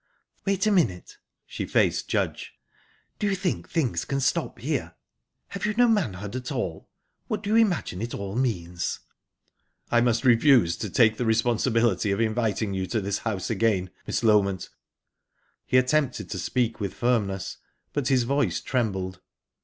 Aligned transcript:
"Wait 0.47 0.65
a 0.65 0.71
minute!..." 0.71 1.19
She 1.45 1.67
faced 1.67 2.07
Judge. 2.09 2.55
"Do 3.19 3.29
you 3.29 3.35
think 3.35 3.69
things 3.69 4.03
can 4.03 4.19
stop 4.19 4.57
here? 4.57 4.95
Have 5.49 5.63
you 5.67 5.75
no 5.75 5.87
manhood 5.87 6.35
at 6.35 6.51
all? 6.51 6.89
What 7.27 7.43
do 7.43 7.51
you 7.51 7.55
imagine 7.57 8.01
it 8.01 8.15
all 8.15 8.35
means?" 8.35 9.01
"I 9.91 10.01
must 10.01 10.23
refuse 10.25 10.75
to 10.77 10.89
take 10.89 11.17
the 11.17 11.25
responsibility 11.27 12.09
of 12.09 12.19
inviting 12.19 12.73
you 12.73 12.87
to 12.87 12.99
this 12.99 13.19
house 13.19 13.51
again, 13.51 13.91
Miss 14.07 14.23
Loment." 14.23 14.69
He 15.67 15.77
attempted 15.77 16.31
to 16.31 16.39
speak 16.39 16.79
with 16.79 16.95
firmness 16.95 17.57
but 17.93 18.07
his 18.07 18.23
voice 18.23 18.59
trembled. 18.59 19.21